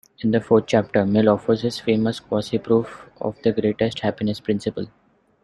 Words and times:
In 0.21 0.31
the 0.31 0.41
fourth 0.41 0.63
chapter 0.65 1.05
Mill 1.05 1.29
offers 1.29 1.61
his 1.61 1.79
famous 1.79 2.19
quasi-proof 2.19 3.07
of 3.21 3.39
the 3.43 3.51
greatest-happiness 3.51 4.39
principle. 4.39 4.87